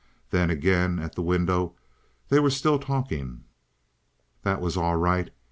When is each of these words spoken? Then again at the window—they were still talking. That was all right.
Then 0.31 0.49
again 0.49 0.97
at 0.97 1.13
the 1.13 1.21
window—they 1.21 2.39
were 2.39 2.49
still 2.49 2.79
talking. 2.79 3.43
That 4.41 4.59
was 4.59 4.75
all 4.75 4.95
right. 4.95 5.29